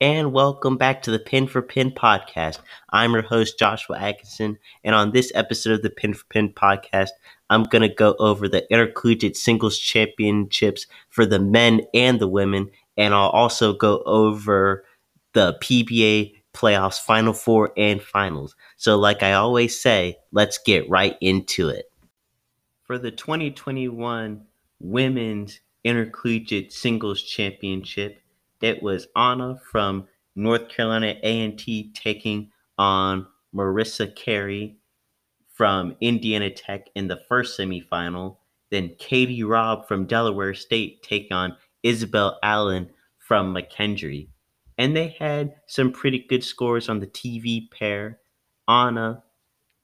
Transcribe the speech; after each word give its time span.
and 0.00 0.32
welcome 0.32 0.76
back 0.76 1.02
to 1.02 1.10
the 1.10 1.18
Pin 1.18 1.48
for 1.48 1.60
Pin 1.60 1.90
podcast. 1.90 2.58
I'm 2.90 3.12
your 3.14 3.22
host, 3.22 3.58
Joshua 3.58 3.98
Atkinson, 3.98 4.58
and 4.84 4.94
on 4.94 5.10
this 5.10 5.32
episode 5.34 5.72
of 5.72 5.82
the 5.82 5.90
Pin 5.90 6.14
for 6.14 6.24
Pin 6.26 6.52
podcast, 6.52 7.08
I'm 7.50 7.64
going 7.64 7.82
to 7.82 7.92
go 7.92 8.14
over 8.20 8.48
the 8.48 8.70
intercollegiate 8.72 9.36
singles 9.36 9.76
championships 9.76 10.86
for 11.08 11.26
the 11.26 11.40
men 11.40 11.80
and 11.92 12.20
the 12.20 12.28
women, 12.28 12.70
and 12.96 13.12
I'll 13.12 13.30
also 13.30 13.72
go 13.72 14.02
over 14.04 14.84
the 15.32 15.58
PBA 15.60 16.34
playoffs, 16.54 17.00
Final 17.00 17.32
Four, 17.32 17.72
and 17.76 18.00
finals. 18.00 18.54
So, 18.76 18.96
like 18.98 19.24
I 19.24 19.32
always 19.32 19.80
say, 19.80 20.18
let's 20.30 20.58
get 20.58 20.88
right 20.88 21.16
into 21.20 21.70
it. 21.70 21.90
For 22.84 22.98
the 22.98 23.10
2021 23.10 24.46
Women's 24.78 25.60
Intercollegiate 25.82 26.72
Singles 26.72 27.20
Championship, 27.20 28.20
it 28.60 28.82
was 28.82 29.06
Anna 29.16 29.56
from 29.70 30.08
North 30.34 30.68
Carolina 30.68 31.14
A&T 31.22 31.92
taking 31.94 32.50
on 32.76 33.26
Marissa 33.54 34.14
Carey 34.14 34.78
from 35.52 35.96
Indiana 36.00 36.50
Tech 36.50 36.88
in 36.94 37.08
the 37.08 37.20
first 37.28 37.58
semifinal. 37.58 38.36
Then 38.70 38.94
Katie 38.98 39.42
Robb 39.42 39.88
from 39.88 40.06
Delaware 40.06 40.54
State 40.54 41.02
take 41.02 41.28
on 41.32 41.56
Isabel 41.82 42.38
Allen 42.42 42.90
from 43.18 43.54
McKendree. 43.54 44.28
And 44.76 44.96
they 44.96 45.16
had 45.18 45.56
some 45.66 45.90
pretty 45.90 46.20
good 46.28 46.44
scores 46.44 46.88
on 46.88 47.00
the 47.00 47.06
TV 47.06 47.70
pair. 47.70 48.20
Anna 48.68 49.24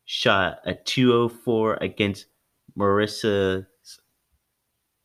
shot 0.04 0.59
a 0.65 0.74
204 0.74 1.79
against 1.80 2.27
Marissa's 2.79 3.66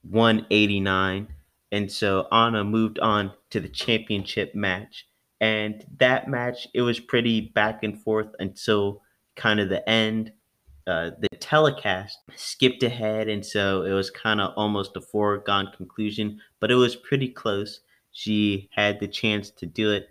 189. 0.03 1.27
And 1.72 1.92
so 1.92 2.28
Anna 2.31 2.64
moved 2.64 3.00
on 3.00 3.31
to 3.52 3.59
the 3.59 3.70
championship 3.70 4.56
match. 4.56 5.08
And 5.42 5.86
that 5.98 6.28
match, 6.28 6.67
it 6.73 6.81
was 6.81 7.00
pretty 7.00 7.42
back 7.42 7.84
and 7.84 8.02
forth 8.02 8.30
until 8.39 9.02
kind 9.36 9.59
of 9.59 9.70
the 9.70 9.88
end. 9.88 10.34
Uh, 10.88 11.12
the 11.20 11.38
telecast 11.40 12.17
skipped 12.36 12.81
ahead, 12.81 13.28
and 13.28 13.45
so 13.45 13.84
it 13.84 13.92
was 13.92 14.09
kind 14.09 14.42
of 14.42 14.53
almost 14.56 14.97
a 14.97 15.02
foregone 15.02 15.70
conclusion, 15.78 16.42
but 16.59 16.72
it 16.72 16.75
was 16.75 16.95
pretty 16.95 17.28
close. 17.28 17.81
She 18.12 18.70
had 18.73 19.00
the 19.00 19.08
chance 19.08 19.52
to 19.52 19.67
do 19.67 19.92
it, 19.92 20.08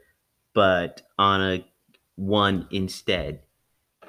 but 0.55 1.03
Anna 1.19 1.65
won 2.17 2.69
instead. 2.71 3.41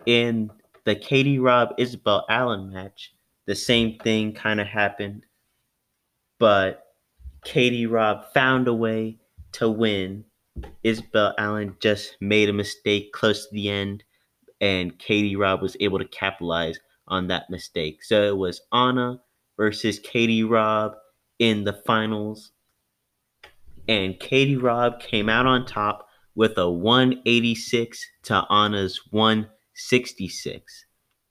In 0.05 0.52
the 0.83 0.95
Katie 0.95 1.39
Robb 1.39 1.70
Isabel 1.77 2.25
Allen 2.30 2.72
match, 2.72 3.14
the 3.45 3.55
same 3.55 3.97
thing 3.97 4.33
kind 4.33 4.61
of 4.61 4.67
happened, 4.67 5.25
but 6.38 6.88
Katie 7.43 7.85
Robb 7.85 8.25
found 8.33 8.67
a 8.67 8.73
way 8.73 9.17
to 9.53 9.69
win. 9.69 10.25
Isabel 10.83 11.33
Allen 11.37 11.75
just 11.79 12.17
made 12.19 12.49
a 12.49 12.53
mistake 12.53 13.13
close 13.13 13.47
to 13.47 13.53
the 13.53 13.69
end, 13.69 14.03
and 14.59 14.97
Katie 14.99 15.35
Robb 15.35 15.61
was 15.61 15.77
able 15.79 15.99
to 15.99 16.05
capitalize 16.05 16.79
on 17.07 17.27
that 17.27 17.49
mistake. 17.49 18.03
So 18.03 18.23
it 18.23 18.37
was 18.37 18.61
Anna 18.73 19.21
versus 19.57 19.99
Katie 19.99 20.43
Robb 20.43 20.93
in 21.39 21.63
the 21.63 21.73
finals, 21.73 22.51
and 23.87 24.19
Katie 24.19 24.57
Robb 24.57 24.99
came 24.99 25.29
out 25.29 25.45
on 25.45 25.65
top 25.65 26.07
with 26.35 26.57
a 26.57 26.69
186 26.69 28.05
to 28.23 28.45
Anna's 28.49 29.01
166. 29.11 30.85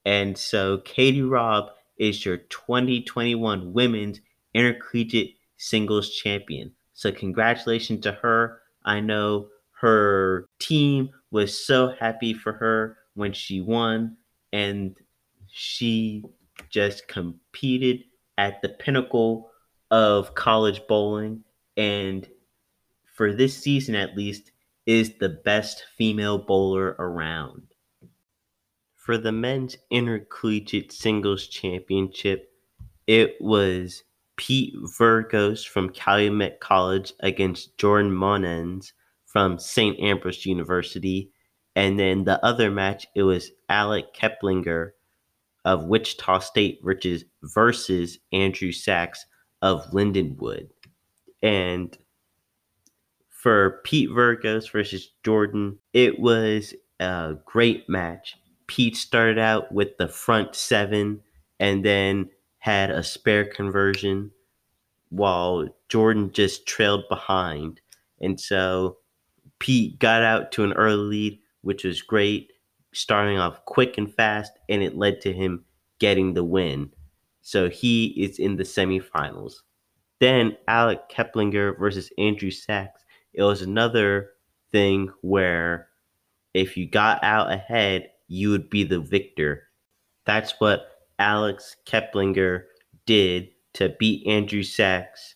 And 0.05 0.37
so 0.37 0.79
Katie 0.79 1.23
Robb 1.23 1.71
is 1.99 2.25
your 2.25 2.39
2021 2.39 3.73
Women's 3.73 4.21
Intercollegiate 4.55 5.38
Singles 5.59 6.11
Champion. 6.11 6.73
So, 6.95 7.13
congratulations 7.13 8.01
to 8.03 8.13
her. 8.13 8.63
I 8.85 9.01
know 9.01 9.49
her 9.81 10.47
team 10.59 11.11
was 11.31 11.67
so 11.67 11.95
happy 12.01 12.33
for 12.33 12.53
her 12.55 12.97
when 13.15 13.33
she 13.33 13.61
won, 13.61 14.17
and 14.53 14.97
she 15.49 16.25
just 16.71 17.07
competed 17.07 18.01
at 18.39 18.63
the 18.63 18.71
pinnacle 18.71 19.51
of 19.91 20.35
college 20.35 20.81
bowling. 20.89 21.45
And 21.77 22.27
for 23.15 23.33
this 23.35 23.57
season, 23.57 23.95
at 23.95 24.17
least, 24.17 24.53
is 24.87 25.19
the 25.19 25.29
best 25.29 25.85
female 25.97 26.39
bowler 26.39 26.97
around. 26.99 27.63
For 28.95 29.19
the 29.19 29.33
men's 29.33 29.77
intercollegiate 29.91 30.93
singles 30.93 31.47
championship, 31.47 32.53
it 33.07 33.37
was 33.41 34.05
Pete 34.39 34.75
Vergos 34.99 35.67
from 35.67 35.91
Calumet 35.91 36.61
College 36.61 37.13
against 37.21 37.77
Jordan 37.77 38.13
Monens 38.13 38.93
from 39.27 39.59
St. 39.59 39.99
Ambrose 40.01 40.47
University. 40.47 41.31
And 41.77 41.99
then 41.99 42.25
the 42.25 42.43
other 42.45 42.71
match, 42.71 43.07
it 43.15 43.25
was 43.25 43.51
Alec 43.69 44.15
Keplinger 44.15 44.93
of 45.65 45.85
Wichita 45.85 46.39
State 46.39 46.81
versus, 46.83 47.25
versus 47.43 48.19
Andrew 48.33 48.73
Sachs 48.73 49.27
of 49.61 49.85
Lindenwood. 49.91 50.69
And 51.43 51.97
for 53.29 53.81
Pete 53.85 54.09
Vergos 54.09 54.71
versus 54.71 55.11
Jordan, 55.25 55.79
it 55.93 56.19
was 56.19 56.75
a 57.01 57.35
great 57.45 57.89
match. 57.89 58.37
Pete 58.67 58.97
started 58.97 59.39
out 59.39 59.73
with 59.73 59.97
the 59.99 60.09
front 60.09 60.55
seven 60.55 61.21
and 61.61 61.85
then 61.85 62.31
had 62.59 62.91
a 62.91 63.03
spare 63.03 63.45
conversion 63.45 64.31
while 65.11 65.69
Jordan 65.89 66.31
just 66.33 66.67
trailed 66.67 67.09
behind. 67.09 67.81
And 68.21 68.39
so 68.39 68.99
Pete 69.59 69.99
got 69.99 70.23
out 70.23 70.53
to 70.53 70.65
an 70.65 70.73
early 70.75 70.97
lead, 70.97 71.39
which 71.63 71.85
was 71.85 72.03
great, 72.03 72.53
starting 72.93 73.39
off 73.39 73.65
quick 73.65 73.99
and 73.99 74.13
fast, 74.13 74.53
and 74.69 74.83
it 74.83 74.97
led 74.97 75.21
to 75.23 75.33
him 75.33 75.65
getting 75.99 76.35
the 76.35 76.45
win. 76.45 76.91
So 77.43 77.69
he 77.69 78.07
is 78.23 78.39
in 78.39 78.57
the 78.57 78.65
semifinals. 78.65 79.55
Then 80.21 80.57
Alec 80.67 81.09
Keplinger 81.09 81.79
versus 81.79 82.13
Andrew 82.19 82.51
Sachs. 82.51 83.05
It 83.33 83.43
was 83.43 83.63
another 83.63 84.31
thing 84.73 85.11
where 85.23 85.89
if 86.55 86.77
you 86.77 86.89
got 86.89 87.23
out 87.23 87.53
ahead, 87.53 88.11
you 88.27 88.51
would 88.51 88.69
be 88.69 88.85
the 88.85 89.01
victor. 89.01 89.69
That's 90.25 90.55
what 90.59 90.98
Alex 91.19 91.77
Keplinger 91.87 92.65
did 93.07 93.49
to 93.75 93.95
beat 93.99 94.27
Andrew 94.27 94.63
Sachs 94.63 95.35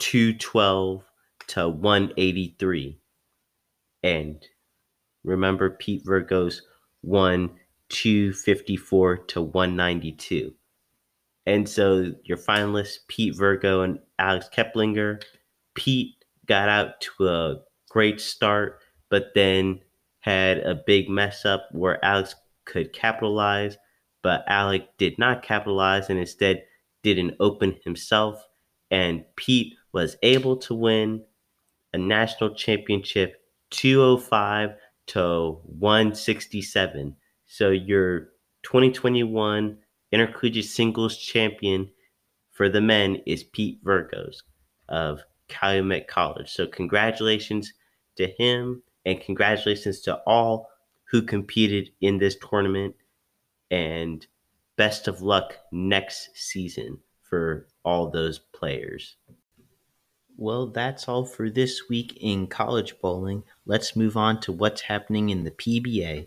212 0.00 1.04
to 1.48 1.68
183. 1.68 2.98
And 4.02 4.46
remember, 5.22 5.70
Pete 5.70 6.04
Vergos 6.04 6.60
won 7.02 7.50
254 7.90 9.18
to 9.18 9.42
192. 9.42 10.52
And 11.46 11.68
so 11.68 12.12
your 12.24 12.38
finalists, 12.38 12.98
Pete 13.08 13.36
Virgo 13.36 13.82
and 13.82 13.98
Alex 14.18 14.48
Keplinger. 14.54 15.22
Pete 15.74 16.14
got 16.46 16.68
out 16.68 17.00
to 17.00 17.28
a 17.28 17.56
great 17.90 18.20
start, 18.20 18.80
but 19.10 19.32
then 19.34 19.80
had 20.20 20.58
a 20.58 20.74
big 20.86 21.08
mess 21.08 21.44
up 21.44 21.68
where 21.72 22.02
Alex 22.04 22.34
could 22.64 22.92
capitalize 22.92 23.76
but 24.24 24.42
Alec 24.48 24.88
did 24.96 25.18
not 25.18 25.42
capitalize 25.42 26.08
and 26.08 26.18
instead 26.18 26.64
didn't 27.02 27.36
open 27.40 27.76
himself. 27.84 28.42
And 28.90 29.22
Pete 29.36 29.74
was 29.92 30.16
able 30.22 30.56
to 30.56 30.74
win 30.74 31.22
a 31.92 31.98
national 31.98 32.54
championship 32.54 33.36
205 33.70 34.70
to 35.08 35.58
167. 35.66 37.14
So 37.46 37.70
your 37.70 38.30
2021 38.62 39.76
intercollegiate 40.10 40.64
singles 40.64 41.18
champion 41.18 41.90
for 42.50 42.70
the 42.70 42.80
men 42.80 43.20
is 43.26 43.44
Pete 43.44 43.84
Vergos 43.84 44.36
of 44.88 45.20
Calumet 45.48 46.08
College. 46.08 46.50
So 46.50 46.66
congratulations 46.66 47.74
to 48.16 48.28
him 48.38 48.82
and 49.04 49.20
congratulations 49.20 50.00
to 50.02 50.16
all 50.26 50.70
who 51.10 51.20
competed 51.20 51.90
in 52.00 52.16
this 52.16 52.36
tournament 52.36 52.94
and 53.70 54.26
best 54.76 55.08
of 55.08 55.22
luck 55.22 55.58
next 55.72 56.30
season 56.34 56.98
for 57.22 57.66
all 57.84 58.10
those 58.10 58.38
players. 58.38 59.16
Well, 60.36 60.66
that's 60.66 61.08
all 61.08 61.24
for 61.24 61.48
this 61.48 61.88
week 61.88 62.18
in 62.20 62.48
college 62.48 62.98
bowling. 63.00 63.44
Let's 63.66 63.94
move 63.94 64.16
on 64.16 64.40
to 64.40 64.52
what's 64.52 64.82
happening 64.82 65.30
in 65.30 65.44
the 65.44 65.52
PBA. 65.52 66.26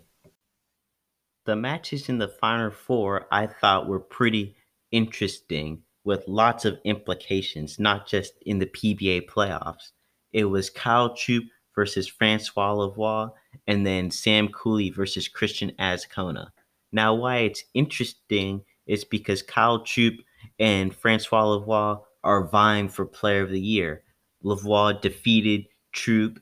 The 1.44 1.56
matches 1.56 2.08
in 2.08 2.18
the 2.18 2.28
Final 2.28 2.70
Four 2.70 3.26
I 3.30 3.46
thought 3.46 3.88
were 3.88 4.00
pretty 4.00 4.56
interesting 4.90 5.82
with 6.04 6.26
lots 6.26 6.64
of 6.64 6.78
implications, 6.84 7.78
not 7.78 8.06
just 8.06 8.32
in 8.46 8.58
the 8.58 8.66
PBA 8.66 9.28
playoffs. 9.28 9.92
It 10.32 10.44
was 10.46 10.70
Kyle 10.70 11.14
Troup 11.14 11.44
versus 11.74 12.08
Francois 12.08 12.74
Lavoie, 12.74 13.30
and 13.66 13.86
then 13.86 14.10
Sam 14.10 14.48
Cooley 14.48 14.90
versus 14.90 15.28
Christian 15.28 15.72
Azcona. 15.78 16.48
Now, 16.92 17.14
why 17.14 17.38
it's 17.38 17.64
interesting 17.74 18.62
is 18.86 19.04
because 19.04 19.42
Kyle 19.42 19.80
Troup 19.80 20.20
and 20.58 20.94
Francois 20.94 21.44
Lavoie 21.44 22.00
are 22.24 22.48
vying 22.48 22.88
for 22.88 23.04
Player 23.04 23.42
of 23.42 23.50
the 23.50 23.60
Year. 23.60 24.02
Lavoie 24.44 25.00
defeated 25.00 25.66
Troup 25.92 26.40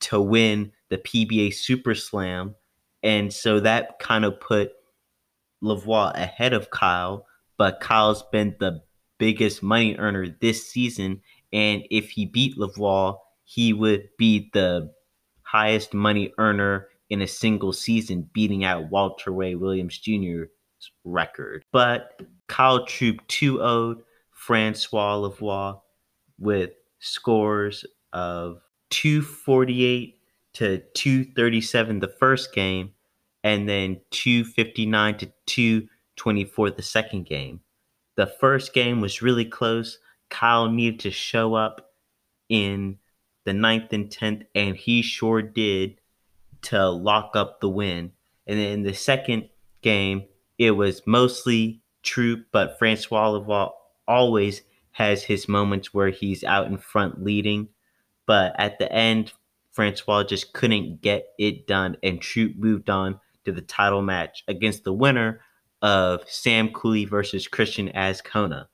to 0.00 0.20
win 0.20 0.72
the 0.90 0.98
PBA 0.98 1.54
Super 1.54 1.94
Slam. 1.94 2.54
And 3.02 3.32
so 3.32 3.60
that 3.60 3.98
kind 3.98 4.24
of 4.24 4.40
put 4.40 4.72
Lavoie 5.62 6.14
ahead 6.14 6.52
of 6.52 6.70
Kyle, 6.70 7.26
but 7.56 7.80
Kyle's 7.80 8.22
been 8.30 8.56
the 8.58 8.82
biggest 9.18 9.62
money 9.62 9.96
earner 9.96 10.28
this 10.40 10.70
season. 10.70 11.22
And 11.52 11.84
if 11.90 12.10
he 12.10 12.26
beat 12.26 12.56
Lavoie, 12.56 13.18
he 13.44 13.72
would 13.72 14.08
be 14.18 14.50
the 14.52 14.92
highest 15.42 15.94
money 15.94 16.32
earner 16.38 16.88
in 17.10 17.22
a 17.22 17.26
single 17.26 17.72
season, 17.72 18.28
beating 18.32 18.64
out 18.64 18.90
Walter 18.90 19.30
Ray 19.30 19.54
Williams 19.54 19.98
Jr.'s 19.98 20.90
record. 21.04 21.64
But 21.72 22.20
Kyle 22.48 22.84
Troup 22.84 23.26
2 23.28 23.56
0 23.56 23.96
Francois 24.30 25.16
Lavoie 25.16 25.80
with 26.38 26.70
scores 27.00 27.84
of 28.12 28.60
248 28.90 30.16
to 30.54 30.82
237 30.94 32.00
the 32.00 32.08
first 32.08 32.54
game, 32.54 32.92
and 33.44 33.68
then 33.68 34.00
259 34.10 35.18
to 35.18 35.26
224 35.46 36.70
the 36.70 36.82
second 36.82 37.26
game. 37.26 37.60
The 38.16 38.26
first 38.26 38.72
game 38.72 39.00
was 39.00 39.22
really 39.22 39.44
close. 39.44 39.98
Kyle 40.30 40.68
needed 40.68 41.00
to 41.00 41.10
show 41.10 41.54
up 41.54 41.92
in 42.48 42.98
the 43.44 43.52
ninth 43.52 43.92
and 43.92 44.10
tenth, 44.10 44.42
and 44.54 44.76
he 44.76 45.02
sure 45.02 45.40
did 45.40 45.97
to 46.62 46.88
lock 46.88 47.32
up 47.34 47.60
the 47.60 47.68
win. 47.68 48.12
And 48.46 48.58
then 48.58 48.72
in 48.72 48.82
the 48.82 48.94
second 48.94 49.48
game, 49.82 50.24
it 50.58 50.72
was 50.72 51.06
mostly 51.06 51.82
Troup, 52.02 52.46
but 52.52 52.78
Francois 52.78 53.30
Lavoie 53.30 53.72
always 54.06 54.62
has 54.92 55.22
his 55.22 55.48
moments 55.48 55.92
where 55.92 56.10
he's 56.10 56.42
out 56.42 56.66
in 56.66 56.78
front 56.78 57.22
leading. 57.22 57.68
But 58.26 58.54
at 58.58 58.78
the 58.78 58.90
end, 58.92 59.32
Francois 59.72 60.24
just 60.24 60.52
couldn't 60.52 61.02
get 61.02 61.26
it 61.38 61.66
done, 61.66 61.96
and 62.02 62.20
Troup 62.20 62.56
moved 62.56 62.90
on 62.90 63.20
to 63.44 63.52
the 63.52 63.60
title 63.60 64.02
match 64.02 64.42
against 64.48 64.84
the 64.84 64.92
winner 64.92 65.40
of 65.82 66.28
Sam 66.28 66.70
Cooley 66.70 67.04
versus 67.04 67.46
Christian 67.46 67.88
Azcona. 67.90 68.66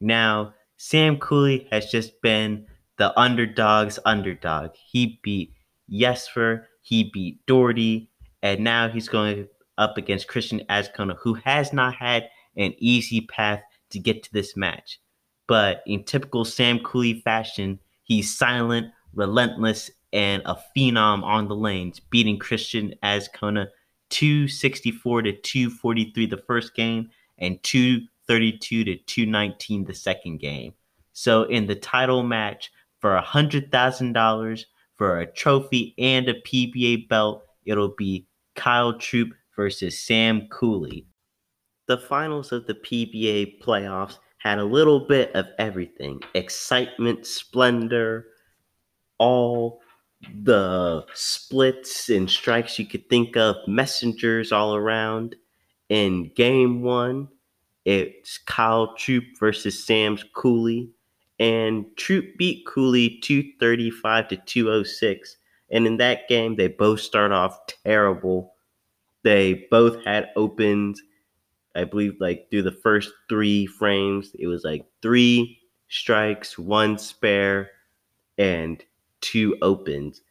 Now, 0.00 0.54
Sam 0.76 1.18
Cooley 1.18 1.66
has 1.70 1.90
just 1.90 2.20
been 2.22 2.66
the 2.98 3.18
underdog's 3.18 3.98
underdog. 4.04 4.70
He 4.74 5.18
beat 5.22 5.52
Jesper, 5.90 6.68
he 6.86 7.10
beat 7.12 7.44
Doherty, 7.46 8.08
and 8.42 8.60
now 8.60 8.88
he's 8.88 9.08
going 9.08 9.48
up 9.76 9.98
against 9.98 10.28
Christian 10.28 10.62
Azcona, 10.70 11.16
who 11.18 11.34
has 11.34 11.72
not 11.72 11.96
had 11.96 12.28
an 12.56 12.74
easy 12.78 13.22
path 13.22 13.60
to 13.90 13.98
get 13.98 14.22
to 14.22 14.32
this 14.32 14.56
match. 14.56 15.00
But 15.48 15.82
in 15.84 16.04
typical 16.04 16.44
Sam 16.44 16.78
Cooley 16.78 17.22
fashion, 17.24 17.80
he's 18.04 18.38
silent, 18.38 18.92
relentless, 19.14 19.90
and 20.12 20.42
a 20.46 20.56
phenom 20.76 21.24
on 21.24 21.48
the 21.48 21.56
lanes, 21.56 21.98
beating 21.98 22.38
Christian 22.38 22.94
Azcona 23.02 23.66
264 24.10 25.22
to 25.22 25.32
243 25.32 26.26
the 26.26 26.36
first 26.36 26.72
game 26.76 27.10
and 27.38 27.60
232 27.64 28.84
to 28.84 28.96
219 28.96 29.84
the 29.84 29.92
second 29.92 30.38
game. 30.38 30.72
So 31.14 31.42
in 31.42 31.66
the 31.66 31.74
title 31.74 32.22
match 32.22 32.70
for 33.00 33.16
a 33.16 33.22
hundred 33.22 33.72
thousand 33.72 34.12
dollars 34.12 34.66
for 34.96 35.18
a 35.18 35.26
trophy 35.26 35.94
and 35.98 36.28
a 36.28 36.40
PBA 36.42 37.08
belt, 37.08 37.42
it'll 37.64 37.94
be 37.96 38.26
Kyle 38.54 38.98
Troup 38.98 39.30
versus 39.54 40.00
Sam 40.00 40.48
Cooley. 40.50 41.06
The 41.86 41.98
finals 41.98 42.52
of 42.52 42.66
the 42.66 42.74
PBA 42.74 43.62
playoffs 43.62 44.18
had 44.38 44.58
a 44.58 44.64
little 44.64 45.00
bit 45.00 45.34
of 45.34 45.46
everything 45.58 46.20
excitement, 46.34 47.26
splendor, 47.26 48.26
all 49.18 49.80
the 50.42 51.04
splits 51.14 52.08
and 52.08 52.30
strikes 52.30 52.78
you 52.78 52.86
could 52.86 53.08
think 53.08 53.36
of, 53.36 53.56
messengers 53.66 54.52
all 54.52 54.74
around. 54.74 55.36
In 55.88 56.32
game 56.34 56.82
one, 56.82 57.28
it's 57.84 58.38
Kyle 58.38 58.94
Troup 58.96 59.24
versus 59.38 59.84
Sam's 59.84 60.24
Cooley. 60.34 60.90
And 61.38 61.84
Troup 61.96 62.36
beat 62.38 62.66
Cooley 62.66 63.18
235 63.22 64.28
to 64.28 64.36
206. 64.36 65.36
And 65.70 65.86
in 65.86 65.96
that 65.98 66.28
game, 66.28 66.56
they 66.56 66.68
both 66.68 67.00
start 67.00 67.32
off 67.32 67.58
terrible. 67.84 68.54
They 69.22 69.66
both 69.70 70.04
had 70.04 70.30
opens. 70.36 71.02
I 71.74 71.84
believe 71.84 72.14
like 72.20 72.46
through 72.50 72.62
the 72.62 72.72
first 72.72 73.12
three 73.28 73.66
frames, 73.66 74.30
it 74.38 74.46
was 74.46 74.64
like 74.64 74.86
three 75.02 75.58
strikes, 75.88 76.58
one 76.58 76.98
spare, 76.98 77.70
and 78.38 78.82
two 79.20 79.56
opens. 79.62 80.22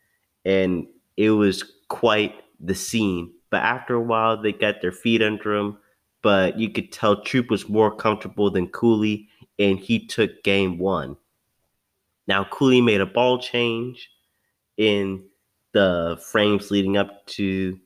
And 0.44 0.88
it 1.18 1.32
was 1.32 1.64
quite 1.88 2.36
the 2.60 2.76
scene. 2.76 3.32
But 3.50 3.64
after 3.64 3.96
a 3.96 4.02
while, 4.02 4.42
they 4.42 4.54
got 4.54 4.82
their 4.82 4.92
feet 4.92 5.22
under 5.22 5.58
them. 5.58 5.78
But 6.22 6.58
you 6.58 6.70
could 6.70 6.92
tell 6.92 7.22
Troup 7.22 7.52
was 7.52 7.70
more 7.70 7.96
comfortable 7.96 8.50
than 8.50 8.68
Cooley, 8.70 9.30
and 9.60 9.80
he 9.80 10.06
took 10.06 10.44
game 10.44 10.78
one. 10.78 11.18
Now, 12.28 12.44
Cooley 12.46 12.82
made 12.82 13.02
a 13.02 13.06
ball 13.06 13.40
change 13.40 14.10
in 14.78 15.24
the 15.74 16.20
frames 16.32 16.72
leading 16.72 16.98
up 16.98 17.26
to 17.28 17.80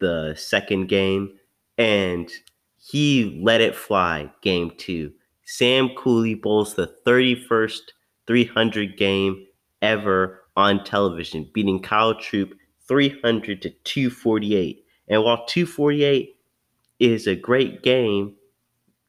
the 0.00 0.34
second 0.36 0.88
game, 0.88 1.38
and 1.76 2.30
he 2.78 3.40
let 3.42 3.60
it 3.60 3.76
fly 3.76 4.30
game 4.42 4.72
two. 4.76 5.12
Sam 5.44 5.90
Cooley 5.96 6.34
bowls 6.34 6.74
the 6.74 6.94
31st 7.06 7.80
300 8.26 8.96
game 8.96 9.46
ever 9.82 10.42
on 10.56 10.84
television, 10.84 11.48
beating 11.54 11.80
Kyle 11.80 12.14
Troup 12.14 12.54
300 12.86 13.62
to 13.62 13.70
248. 13.70 14.84
And 15.08 15.22
while 15.22 15.46
248 15.46 16.36
is 16.98 17.26
a 17.26 17.36
great 17.36 17.82
game, 17.82 18.34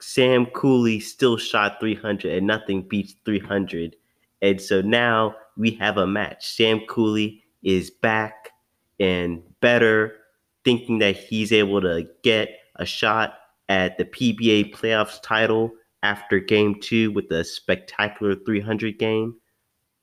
Sam 0.02 0.46
Cooley 0.48 1.00
still 1.00 1.38
shot 1.38 1.80
300 1.80 2.32
and 2.38 2.48
nothing 2.48 2.84
beats 2.84 3.16
300. 3.26 3.96
And 4.42 4.62
so 4.62 4.82
now 4.82 5.36
we 5.58 5.72
have 5.72 5.98
a 5.98 6.08
match. 6.08 6.48
Sam 6.56 6.82
Cooley 6.88 7.44
is 7.64 7.90
back 7.90 8.52
and 9.00 9.42
better, 9.62 10.16
thinking 10.64 11.00
that 11.00 11.18
he's 11.18 11.52
able 11.52 11.82
to 11.82 12.08
get 12.24 12.50
a 12.78 12.86
shot 12.86 13.36
at 13.68 13.98
the 13.98 14.06
PBA 14.06 14.74
playoffs 14.74 15.22
title 15.22 15.72
after 16.04 16.40
game 16.40 16.80
two 16.82 17.12
with 17.12 17.30
a 17.32 17.44
spectacular 17.44 18.36
300 18.46 18.98
game. 18.98 19.36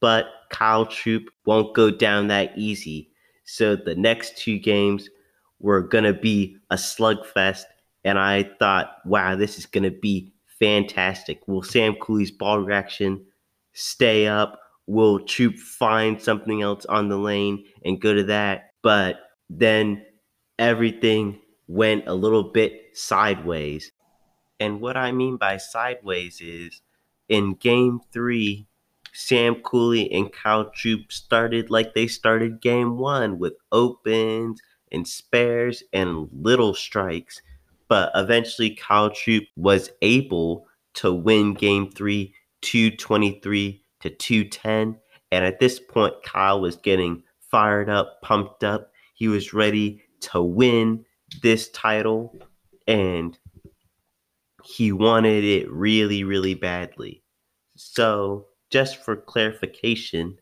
But 0.01 0.27
Kyle 0.51 0.87
Troup 0.87 1.31
won't 1.47 1.75
go 1.75 1.91
down 1.91 2.29
that 2.29 2.57
easy. 2.57 3.11
So 3.45 3.77
the 3.77 3.95
next 3.95 4.37
two 4.37 4.59
games 4.59 5.09
were 5.59 5.81
going 5.81 6.05
to 6.05 6.13
be 6.13 6.59
a 6.71 6.77
slugfest. 6.77 7.65
And 8.07 8.21
I 8.21 8.49
thought, 8.61 8.93
wow, 9.05 9.35
this 9.35 9.59
is 9.59 9.67
going 9.67 9.83
to 9.83 9.91
be 9.91 10.33
fantastic. 10.61 11.41
Will 11.49 11.63
Sam 11.63 11.97
Cooley's 11.97 12.31
ball 12.31 12.61
reaction 12.61 13.27
stay 13.73 14.29
up? 14.29 14.61
Will 14.87 15.19
Troup 15.19 15.57
find 15.57 16.23
something 16.23 16.63
else 16.63 16.87
on 16.87 17.09
the 17.09 17.19
lane 17.19 17.65
and 17.85 18.01
go 18.01 18.15
to 18.15 18.23
that? 18.25 18.71
But 18.81 19.17
then 19.51 20.07
everything 20.57 21.41
went 21.67 22.07
a 22.07 22.15
little 22.15 22.45
bit 22.45 22.97
sideways. 22.97 23.91
And 24.61 24.81
what 24.81 24.97
I 24.97 25.11
mean 25.11 25.37
by 25.37 25.57
sideways 25.57 26.41
is 26.41 26.81
in 27.29 27.55
game 27.55 28.01
three, 28.13 28.69
Sam 29.13 29.57
Cooley 29.57 30.13
and 30.13 30.33
Kyle 30.33 30.71
Troup 30.71 31.11
started 31.11 31.71
like 31.71 31.95
they 31.95 32.07
started 32.07 32.61
game 32.61 32.99
one 32.99 33.41
with 33.41 33.55
opens 33.73 34.61
and 34.93 35.09
spares 35.09 35.83
and 35.93 36.29
little 36.33 36.73
strikes. 36.73 37.43
But 37.89 38.11
eventually, 38.15 38.71
Kyle 38.75 39.11
Troup 39.11 39.45
was 39.57 39.91
able 40.03 40.67
to 40.95 41.13
win 41.13 41.55
game 41.55 41.91
three 41.91 42.35
223 42.63 43.83
to 44.01 44.11
210. 44.11 44.99
And 45.33 45.45
at 45.45 45.61
this 45.61 45.79
point, 45.79 46.15
Kyle 46.25 46.61
was 46.61 46.77
getting 46.77 47.23
fired 47.51 47.89
up, 47.89 48.21
pumped 48.23 48.65
up. 48.65 48.91
He 49.15 49.29
was 49.29 49.55
ready 49.55 50.03
to 50.21 50.43
win 50.43 51.05
this 51.43 51.71
title. 51.71 52.37
And 52.87 53.39
he 54.65 54.93
wanted 54.93 55.45
it 55.45 55.71
really, 55.71 56.25
really 56.25 56.55
badly. 56.55 57.23
So 57.77 58.47
just 58.71 59.05
for 59.05 59.17
clarification, 59.17 60.39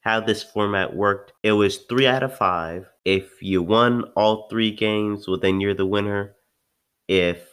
how 0.00 0.20
this 0.20 0.42
format 0.42 0.96
worked, 0.96 1.32
it 1.42 1.52
was 1.52 1.78
three 1.78 2.06
out 2.06 2.22
of 2.22 2.36
five. 2.36 2.86
If 3.04 3.42
you 3.42 3.62
won 3.62 4.04
all 4.16 4.48
three 4.48 4.70
games, 4.70 5.28
well, 5.28 5.38
then 5.38 5.60
you're 5.60 5.74
the 5.74 5.86
winner. 5.86 6.34
If 7.08 7.48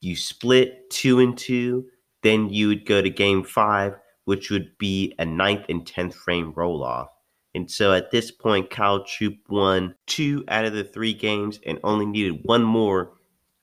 you 0.00 0.16
split 0.16 0.90
two 0.90 1.20
and 1.20 1.36
two, 1.36 1.86
then 2.22 2.48
you 2.48 2.68
would 2.68 2.86
go 2.86 3.02
to 3.02 3.10
game 3.10 3.44
five, 3.44 3.94
which 4.24 4.50
would 4.50 4.76
be 4.78 5.14
a 5.18 5.24
ninth 5.24 5.66
and 5.68 5.86
tenth 5.86 6.14
frame 6.14 6.52
roll 6.54 6.82
off. 6.82 7.08
And 7.54 7.70
so 7.70 7.92
at 7.92 8.10
this 8.10 8.30
point, 8.30 8.70
Kyle 8.70 9.04
Troup 9.04 9.36
won 9.48 9.94
two 10.06 10.44
out 10.48 10.64
of 10.64 10.72
the 10.72 10.84
three 10.84 11.14
games 11.14 11.60
and 11.64 11.78
only 11.84 12.06
needed 12.06 12.40
one 12.44 12.64
more 12.64 13.12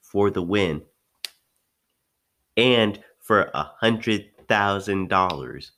for 0.00 0.30
the 0.30 0.42
win. 0.42 0.82
And 2.56 3.00
for 3.20 3.50
a 3.54 3.70
hundred 3.80 4.26
thousand 4.48 5.08
dollars. 5.08 5.72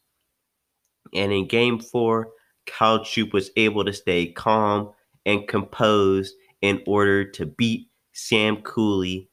And 1.12 1.32
in 1.32 1.46
game 1.46 1.78
four, 1.78 2.28
Kyle 2.66 3.04
Troup 3.04 3.32
was 3.32 3.50
able 3.56 3.84
to 3.84 3.92
stay 3.92 4.26
calm 4.32 4.92
and 5.26 5.46
composed 5.46 6.34
in 6.62 6.82
order 6.86 7.24
to 7.24 7.46
beat 7.46 7.88
Sam 8.12 8.56
Cooley 8.62 9.28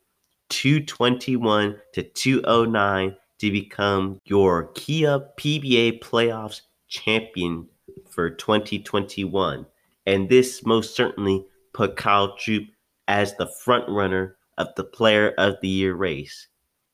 221 0.51 1.77
to 1.93 2.03
209 2.03 3.15
to 3.39 3.51
become 3.51 4.19
your 4.25 4.67
Kia 4.73 5.19
PBA 5.39 5.99
playoffs 6.01 6.61
champion 6.89 7.67
for 8.09 8.29
2021. 8.29 9.65
And 10.05 10.29
this 10.29 10.65
most 10.65 10.95
certainly 10.95 11.45
put 11.73 11.95
Kyle 11.95 12.35
Troup 12.35 12.65
as 13.07 13.35
the 13.35 13.47
front 13.63 13.89
runner 13.89 14.35
of 14.57 14.67
the 14.75 14.83
player 14.83 15.33
of 15.37 15.55
the 15.61 15.69
year 15.69 15.95
race. 15.95 16.47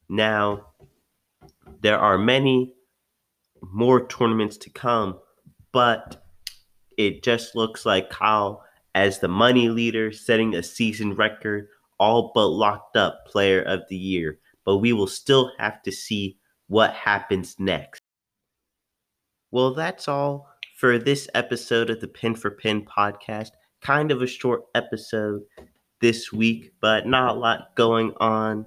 Now, 0.07 0.67
there 1.81 1.99
are 1.99 2.17
many 2.17 2.73
more 3.61 4.07
tournaments 4.07 4.57
to 4.57 4.69
come, 4.69 5.19
but 5.71 6.23
it 6.97 7.23
just 7.23 7.55
looks 7.55 7.85
like 7.85 8.09
Kyle, 8.09 8.63
as 8.95 9.19
the 9.19 9.27
money 9.27 9.69
leader, 9.69 10.11
setting 10.11 10.55
a 10.55 10.63
season 10.63 11.15
record, 11.15 11.67
all 11.99 12.31
but 12.33 12.47
locked 12.47 12.95
up 12.95 13.25
player 13.25 13.61
of 13.61 13.81
the 13.89 13.97
year. 13.97 14.39
But 14.65 14.77
we 14.77 14.93
will 14.93 15.07
still 15.07 15.51
have 15.57 15.81
to 15.83 15.91
see 15.91 16.37
what 16.67 16.93
happens 16.93 17.55
next. 17.57 18.01
Well, 19.51 19.73
that's 19.73 20.07
all 20.07 20.49
for 20.77 20.99
this 20.99 21.27
episode 21.33 21.89
of 21.89 22.01
the 22.01 22.07
Pin 22.07 22.35
for 22.35 22.51
Pin 22.51 22.85
podcast. 22.85 23.51
Kind 23.81 24.11
of 24.11 24.21
a 24.21 24.27
short 24.27 24.63
episode 24.75 25.41
this 26.01 26.31
week, 26.31 26.73
but 26.81 27.07
not 27.07 27.35
a 27.35 27.39
lot 27.39 27.75
going 27.75 28.13
on 28.17 28.65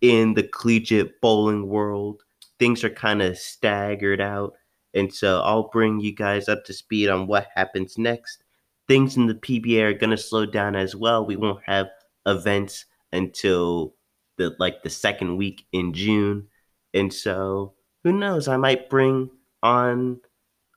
in 0.00 0.34
the 0.34 0.42
collegiate 0.42 1.20
bowling 1.20 1.68
world. 1.68 2.22
Things 2.58 2.84
are 2.84 2.90
kind 2.90 3.22
of 3.22 3.38
staggered 3.38 4.20
out. 4.20 4.54
And 4.94 5.12
so 5.14 5.40
I'll 5.42 5.68
bring 5.68 6.00
you 6.00 6.12
guys 6.12 6.48
up 6.48 6.64
to 6.64 6.72
speed 6.72 7.08
on 7.08 7.26
what 7.26 7.48
happens 7.54 7.96
next. 7.96 8.42
Things 8.88 9.16
in 9.16 9.26
the 9.26 9.34
PBA 9.34 9.82
are 9.82 9.94
going 9.94 10.10
to 10.10 10.16
slow 10.16 10.44
down 10.46 10.74
as 10.74 10.96
well. 10.96 11.24
We 11.24 11.36
won't 11.36 11.62
have 11.64 11.86
events 12.26 12.84
until 13.12 13.94
the 14.36 14.54
like 14.58 14.82
the 14.82 14.90
second 14.90 15.36
week 15.36 15.66
in 15.72 15.92
June. 15.92 16.48
And 16.94 17.12
so 17.12 17.74
who 18.04 18.12
knows, 18.12 18.48
I 18.48 18.56
might 18.56 18.90
bring 18.90 19.30
on 19.62 20.20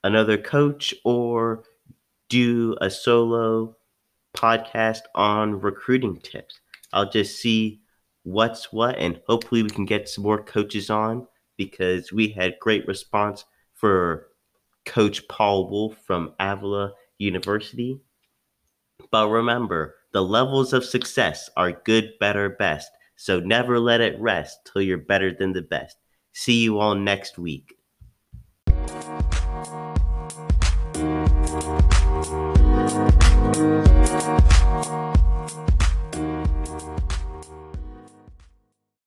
another 0.04 0.38
coach 0.38 0.94
or 1.06 1.64
do 2.30 2.76
a 2.82 2.90
solo 2.90 3.76
podcast 4.36 5.02
on 5.16 5.60
recruiting 5.60 6.18
tips. 6.18 6.60
I'll 6.92 7.10
just 7.10 7.40
see 7.40 7.82
what's 8.24 8.72
what 8.72 8.98
and 8.98 9.20
hopefully 9.28 9.64
we 9.64 9.70
can 9.70 9.86
get 9.86 10.08
some 10.08 10.24
more 10.24 10.42
coaches 10.42 10.90
on 10.90 11.28
because 11.58 12.12
we 12.12 12.30
had 12.30 12.60
great 12.60 12.88
response 12.88 13.46
for 13.74 14.28
coach 14.86 15.28
Paul 15.28 15.70
Wolf 15.70 15.98
from 16.06 16.34
Avila 16.40 16.94
University. 17.18 18.00
But 19.12 19.30
remember, 19.30 19.96
the 20.14 20.24
levels 20.24 20.74
of 20.74 20.86
success 20.86 21.50
are 21.58 21.82
good, 21.86 22.14
better, 22.20 22.50
best. 22.50 22.92
So 23.16 23.40
never 23.40 23.80
let 23.80 24.02
it 24.02 24.20
rest 24.20 24.70
till 24.72 24.82
you're 24.82 24.98
better 24.98 25.34
than 25.34 25.54
the 25.54 25.62
best. 25.62 25.98
See 26.34 26.64
you 26.64 26.80
all 26.80 26.96
next 26.96 27.38
week. 27.38 27.76